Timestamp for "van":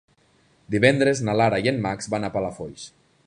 2.17-2.25